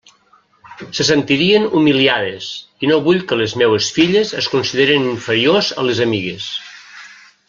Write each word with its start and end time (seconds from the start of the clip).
Se 0.99 1.05
sentirien 1.09 1.67
humiliades, 1.79 2.47
i 2.87 2.91
no 2.93 2.97
vull 3.09 3.21
que 3.33 3.39
les 3.43 3.53
meues 3.63 3.91
filles 4.01 4.33
es 4.43 4.51
consideren 4.55 5.09
inferiors 5.13 5.71
a 5.83 5.89
les 5.91 6.03
amigues. 6.11 6.49